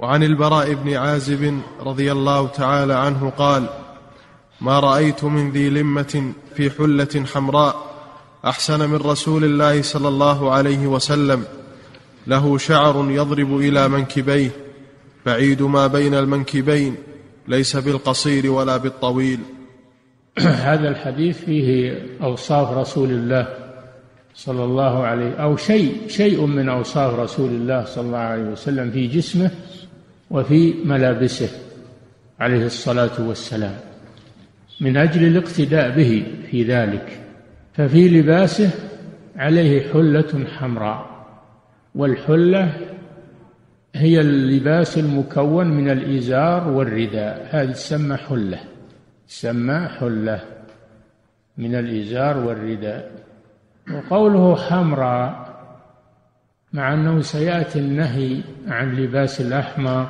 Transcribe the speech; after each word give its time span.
وعن 0.00 0.22
البراء 0.22 0.74
بن 0.74 0.94
عازب 0.94 1.60
رضي 1.80 2.12
الله 2.12 2.46
تعالى 2.46 2.94
عنه 2.94 3.32
قال 3.38 3.66
ما 4.60 4.80
رأيت 4.80 5.24
من 5.24 5.50
ذي 5.50 5.70
لمة 5.70 6.32
في 6.54 6.70
حلة 6.70 7.24
حمراء 7.34 7.76
أحسن 8.44 8.90
من 8.90 8.96
رسول 8.96 9.44
الله 9.44 9.82
صلى 9.82 10.08
الله 10.08 10.50
عليه 10.50 10.86
وسلم. 10.86 11.44
له 12.26 12.58
شعر 12.58 13.10
يضرب 13.10 13.56
إلى 13.56 13.88
منكبيه 13.88 14.50
بعيد 15.26 15.62
ما 15.62 15.86
بين 15.86 16.14
المنكبين 16.14 16.96
ليس 17.48 17.76
بالقصير 17.76 18.50
ولا 18.50 18.76
بالطويل. 18.76 19.40
هذا 20.68 20.88
الحديث 20.88 21.38
فيه 21.44 21.98
أوصاف 22.22 22.72
رسول 22.72 23.10
الله 23.10 23.48
صلى 24.34 24.64
الله 24.64 25.04
عليه 25.04 25.34
أو 25.34 25.56
شيء 25.56 25.96
شيء 26.08 26.46
من 26.46 26.68
أوصاف 26.68 27.18
رسول 27.18 27.50
الله 27.50 27.84
صلى 27.84 28.06
الله 28.06 28.18
عليه 28.18 28.42
وسلم 28.42 28.90
في 28.90 29.06
جسمه 29.06 29.50
وفي 30.30 30.74
ملابسه 30.84 31.48
عليه 32.40 32.66
الصلاة 32.66 33.28
والسلام. 33.28 33.76
من 34.80 34.96
أجل 34.96 35.26
الاقتداء 35.26 35.96
به 35.96 36.26
في 36.50 36.62
ذلك 36.62 37.20
ففي 37.72 38.08
لباسه 38.08 38.70
عليه 39.36 39.92
حلة 39.92 40.44
حمراء. 40.58 41.10
والحلة 41.94 42.72
هي 43.94 44.20
اللباس 44.20 44.98
المكون 44.98 45.66
من 45.66 45.90
الإزار 45.90 46.68
والرداء. 46.68 47.48
هذه 47.50 47.70
تسمى 47.70 48.16
حلة 48.16 48.60
تسمى 49.28 49.88
حلة 49.88 50.40
من 51.58 51.74
الإزار 51.74 52.38
والرداء. 52.38 53.12
وقوله 53.94 54.56
حمراء 54.56 55.49
مع 56.72 56.94
أنه 56.94 57.20
سيأتي 57.20 57.78
النهي 57.78 58.40
عن 58.68 58.94
لباس 58.94 59.40
الأحمر. 59.40 60.08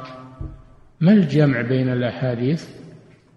ما 1.00 1.12
الجمع 1.12 1.60
بين 1.60 1.88
الأحاديث؟ 1.88 2.68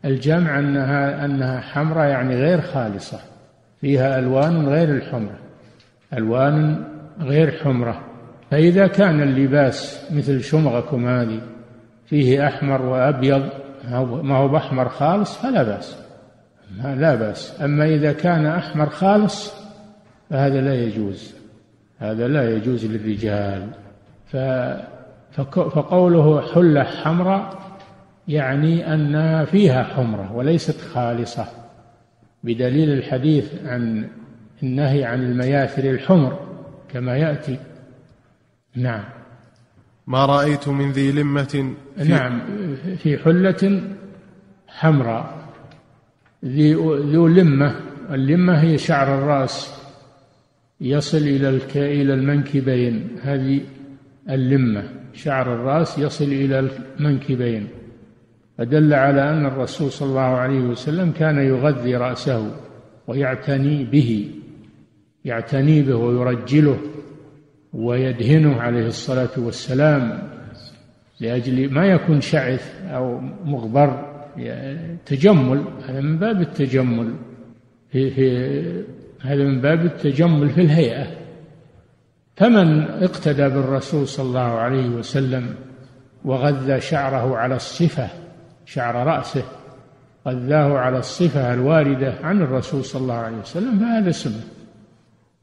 الجمع 0.06 0.60
أنها 0.60 1.26
أنها 1.26 1.60
حمراء 1.60 2.08
يعني 2.08 2.36
غير 2.36 2.62
خالصة 2.62 3.20
فيها 3.82 4.20
ألوان 4.20 4.68
غير 4.68 4.90
الحمرة 4.90 5.40
ألوان 6.14 6.86
غير 7.20 7.52
حمرة. 7.52 8.02
فإذا 8.52 8.88
كان 8.88 9.22
اللباس 9.22 10.08
مثل 10.12 10.44
شمغكم 10.44 11.08
هذه 11.08 11.42
فيه 12.06 12.48
أحمر 12.48 12.82
وأبيض 12.82 13.50
ما 14.24 14.36
هو 14.36 14.48
بأحمر 14.48 14.90
خالص 14.90 15.38
فلا 15.38 15.64
بأس. 15.64 15.98
لا 16.84 17.16
بأس. 17.16 17.62
أما 17.62 17.86
إذا 17.86 18.14
كان 18.14 18.46
أحمر 18.46 18.90
خالص 18.90 19.54
فهذا 20.30 20.62
لا 20.62 20.76
يجوز. 20.76 21.43
هذا 22.04 22.28
لا 22.28 22.56
يجوز 22.56 22.86
للرجال. 22.86 23.70
فقوله 25.48 26.42
حلة 26.54 26.84
حمراء 26.84 27.64
يعني 28.28 28.94
أن 28.94 29.46
فيها 29.46 29.84
حمرة 29.84 30.34
وليست 30.36 30.82
خالصة 30.82 31.46
بدليل 32.44 32.90
الحديث 32.90 33.66
عن 33.66 34.10
النهي 34.64 35.04
عن 35.06 35.24
المياثر 35.24 35.84
الحمر 35.84 36.40
كما 36.94 37.18
يأتي. 37.18 37.60
نعم. 38.76 39.04
ما 40.08 40.26
رأيت 40.26 40.68
من 40.68 40.92
ذي 40.92 41.12
لمة 41.12 41.74
في 41.98 42.10
نعم 42.10 42.42
في 42.98 43.18
حلة 43.18 43.82
حمراء. 44.68 45.34
ذو 46.46 47.28
لمة. 47.28 47.76
اللمة 48.12 48.62
هي 48.62 48.78
شعر 48.78 49.18
الرأس. 49.18 49.83
يصل 50.84 51.18
إلى 51.18 51.50
إلى 51.76 52.14
المنكبين. 52.14 53.08
هذه 53.22 53.62
اللمة. 54.30 54.84
شعر 55.14 55.56
الرأس 55.56 56.00
يصل 56.00 56.26
إلى 56.26 56.60
المنكبين. 56.60 57.68
فدل 58.58 58.94
على 58.94 59.30
أن 59.30 59.46
الرسول 59.46 59.92
صلى 59.92 60.10
الله 60.10 60.22
عليه 60.22 60.60
وسلم 60.60 61.12
كان 61.12 61.38
يغذي 61.38 61.96
رأسه 61.96 62.56
ويعتني 63.08 63.84
به 63.84 64.32
يعتني 65.26 65.82
به 65.82 65.96
ويرجله 65.96 66.78
ويدهنه 67.74 68.62
عليه 68.62 68.88
الصلاة 68.88 69.30
والسلام 69.38 70.30
لأجل 71.20 71.74
ما 71.74 71.86
يكون 71.86 72.22
شعث 72.22 72.82
أو 72.86 73.20
مغبر 73.46 74.14
تجمل 75.06 75.64
هذا 75.88 76.02
من 76.02 76.18
باب 76.18 76.42
التجمل. 76.42 77.14
في 77.92 78.10
في 78.10 78.84
هذا 79.24 79.44
من 79.44 79.62
باب 79.62 79.86
التجمل 79.86 80.50
في 80.50 80.62
الهيئة. 80.62 81.08
فمن 82.36 82.82
اقتدى 83.04 83.50
بالرسول 83.50 84.08
صلى 84.08 84.26
الله 84.26 84.60
عليه 84.60 84.90
وسلم 84.90 85.56
وغذى 86.26 86.82
شعره 86.82 87.38
على 87.38 87.56
الصفة 87.56 88.08
شعر 88.66 89.08
رأسه 89.08 89.44
غذاه 90.28 90.78
على 90.78 90.98
الصفة 90.98 91.54
الواردة 91.54 92.14
عن 92.24 92.42
الرسول 92.42 92.86
صلى 92.86 93.02
الله 93.02 93.14
عليه 93.14 93.38
وسلم 93.38 93.80
فهذا 93.80 94.12
سنة. 94.12 94.44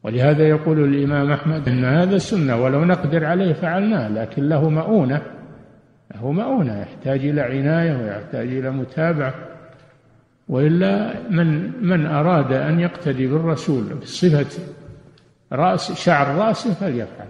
ولهذا 0.05 0.49
يقول 0.49 0.85
الإمام 0.85 1.33
أحمد 1.33 1.69
أن 1.69 1.85
هذا 1.85 2.19
سنة 2.19 2.63
ولو 2.63 2.85
نقدر 2.85 3.25
عليه 3.25 3.53
فعلناه 3.53 4.09
لكن 4.09 4.49
له 4.49 4.69
مؤونة 4.69 5.23
له 6.15 6.33
مؤونة 6.33 6.81
يحتاج 6.81 7.27
إلى 7.27 7.41
عناية 7.41 7.97
ويحتاج 7.97 8.47
إلى 8.47 8.71
متابعة. 8.71 9.35
وإلا 10.51 11.15
من 11.31 11.49
من 11.87 12.07
أراد 12.07 12.53
أن 12.53 12.81
يقتدي 12.81 13.27
بالرسول 13.27 13.95
بصفة 13.95 14.63
رأس 15.53 15.93
شعر 15.93 16.35
رأسه 16.37 16.75
فليفعل. 16.75 17.29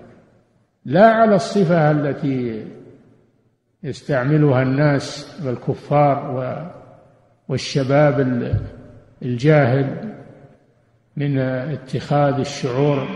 لا 0.85 1.07
على 1.07 1.35
الصفة 1.35 1.91
التي 1.91 2.67
يستعملها 3.83 4.63
الناس 4.63 5.37
والكفار 5.45 6.73
والشباب 7.49 8.21
الجاهل 9.23 10.15
من 11.17 11.39
اتخاذ 11.39 12.39
الشعور 12.39 13.09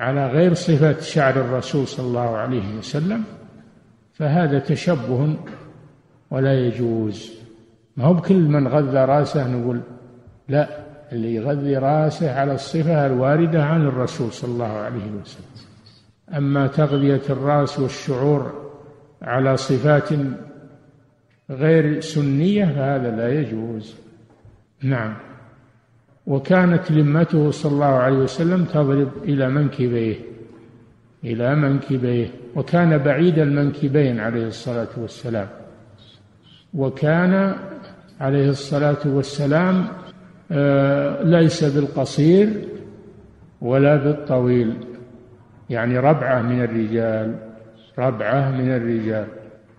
على 0.00 0.26
غير 0.26 0.54
صفة 0.54 1.00
شعر 1.00 1.40
الرسول 1.40 1.88
صلى 1.88 2.06
الله 2.06 2.36
عليه 2.36 2.74
وسلم 2.78 3.24
فهذا 4.12 4.58
تشبه 4.58 5.36
ولا 6.30 6.66
يجوز. 6.66 7.47
ما 7.98 8.04
هو 8.04 8.14
بكل 8.14 8.36
من 8.36 8.68
غذى 8.68 9.04
راسه 9.04 9.48
نقول 9.48 9.80
لا 10.48 10.68
اللي 11.12 11.34
يغذي 11.34 11.76
راسه 11.76 12.40
على 12.40 12.54
الصفة 12.54 13.06
الواردة 13.06 13.64
عن 13.64 13.86
الرسول 13.86 14.32
صلى 14.32 14.50
الله 14.50 14.72
عليه 14.72 15.10
وسلم. 15.20 15.46
أما 16.36 16.66
تغذية 16.66 17.22
الرأس 17.30 17.78
والشعور 17.78 18.70
على 19.22 19.56
صفات 19.56 20.08
غير 21.50 22.00
سنية 22.00 22.64
فهذا 22.64 23.16
لا 23.16 23.40
يجوز. 23.40 23.94
نعم. 24.82 25.14
وكانت 26.26 26.90
لمته 26.90 27.50
صلى 27.50 27.72
الله 27.72 27.86
عليه 27.86 28.18
وسلم 28.18 28.64
تضرب 28.64 29.10
إلى 29.24 29.48
منكبيه 29.48 30.16
إلى 31.24 31.54
منكبيه 31.54 32.30
وكان 32.56 32.98
بعيد 32.98 33.38
المنكبين 33.38 34.20
عليه 34.20 34.46
الصلاة 34.46 34.88
والسلام. 34.96 35.48
وكان 36.74 37.56
عليه 38.20 38.50
الصلاة 38.50 38.98
والسلام 39.06 39.86
آه، 40.50 41.22
ليس 41.22 41.64
بالقصير 41.64 42.48
ولا 43.60 43.96
بالطويل 43.96 44.74
يعني 45.70 45.98
ربعة 45.98 46.42
من 46.42 46.64
الرجال 46.64 47.34
ربعة 47.98 48.50
من 48.50 48.70
الرجال 48.70 49.26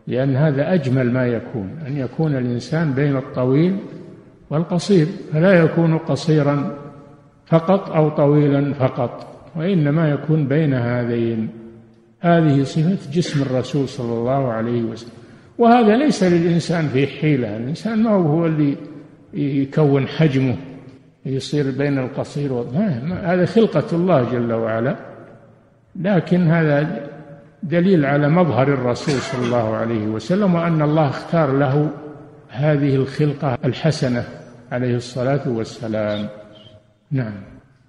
لأن 0.07 0.35
هذا 0.35 0.73
أجمل 0.73 1.11
ما 1.11 1.27
يكون 1.27 1.69
أن 1.87 1.97
يكون 1.97 2.35
الإنسان 2.35 2.93
بين 2.93 3.17
الطويل 3.17 3.77
والقصير 4.49 5.07
فلا 5.33 5.53
يكون 5.53 5.97
قصيرا 5.97 6.75
فقط 7.45 7.89
أو 7.89 8.09
طويلا 8.09 8.73
فقط 8.73 9.27
وإنما 9.55 10.09
يكون 10.09 10.47
بين 10.47 10.73
هذين. 10.73 11.49
هذه 12.19 12.63
صفة 12.63 13.11
جسم 13.11 13.41
الرسول 13.41 13.87
صلى 13.87 14.13
الله 14.13 14.51
عليه 14.51 14.83
وسلم. 14.83 15.18
وهذا 15.59 15.97
ليس 15.97 16.23
للإنسان 16.23 16.87
فيه 16.87 17.07
حيلة. 17.07 17.57
الإنسان 17.57 18.03
ما 18.03 18.09
هو 18.09 18.45
اللي 18.45 18.77
يكون 19.33 20.07
حجمه 20.07 20.57
يصير 21.25 21.71
بين 21.71 21.99
القصير 21.99 22.53
هذا 23.23 23.45
خلقة 23.45 23.85
الله 23.93 24.31
جل 24.31 24.53
وعلا. 24.53 24.95
لكن 25.95 26.47
هذا 26.47 27.07
دليل 27.63 28.05
على 28.05 28.29
مظهر 28.29 28.67
الرسول 28.67 29.15
صلى 29.15 29.45
الله 29.45 29.75
عليه 29.75 30.07
وسلم 30.07 30.55
وأن 30.55 30.81
الله 30.81 31.09
اختار 31.09 31.57
له 31.57 31.89
هذه 32.49 32.95
الخلقة 32.95 33.57
الحسنة 33.65 34.23
عليه 34.71 34.95
الصلاة 34.95 35.49
والسلام. 35.49 36.27
نعم. 37.11 37.33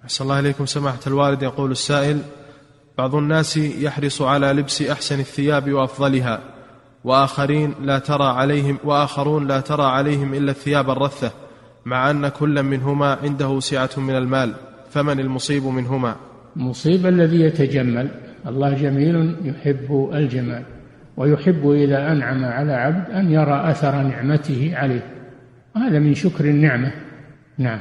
أحسن 0.04 0.24
الله 0.24 0.38
إليكم. 0.38 0.66
سماحة 0.66 1.00
الوالد 1.06 1.42
يقول 1.42 1.70
السائل 1.70 2.18
بعض 2.98 3.14
الناس 3.14 3.56
يحرص 3.56 4.22
على 4.22 4.46
لبس 4.46 4.82
أحسن 4.82 5.20
الثياب 5.20 5.72
وأفضلها. 5.72 6.40
وآخرين 7.04 7.74
لا 7.82 7.98
ترى 7.98 8.24
عليهم 8.24 8.78
وآخرون 8.84 9.46
لا 9.46 9.60
ترى 9.60 9.82
عليهم 9.82 10.34
إلا 10.34 10.50
الثياب 10.50 10.90
الرثة 10.90 11.30
مع 11.84 12.10
أن 12.10 12.28
كل 12.28 12.62
منهما 12.62 13.18
عنده 13.22 13.60
سعة 13.60 13.90
من 13.96 14.16
المال 14.16 14.54
فمن 14.90 15.20
المصيب 15.20 15.64
منهما؟ 15.64 16.16
المصيب 16.56 17.06
الذي 17.06 17.40
يتجمل 17.40 18.08
الله 18.46 18.74
جميل 18.74 19.36
يحب 19.44 20.10
الجمال 20.12 20.62
ويحب 21.16 21.70
إذا 21.70 22.12
أنعم 22.12 22.44
على 22.44 22.72
عبد 22.72 23.10
أن 23.10 23.30
يرى 23.30 23.70
أثر 23.70 24.02
نعمته 24.02 24.72
عليه 24.74 25.02
وهذا 25.76 25.98
من 25.98 26.14
شكر 26.14 26.44
النعمة. 26.44 26.92
نعم. 27.58 27.80